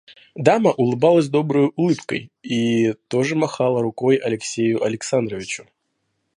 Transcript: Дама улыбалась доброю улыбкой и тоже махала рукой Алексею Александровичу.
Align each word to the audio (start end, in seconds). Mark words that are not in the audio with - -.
Дама 0.35 0.71
улыбалась 0.71 1.29
доброю 1.29 1.73
улыбкой 1.75 2.31
и 2.41 2.93
тоже 3.07 3.35
махала 3.35 3.83
рукой 3.83 4.15
Алексею 4.15 4.83
Александровичу. 4.83 5.67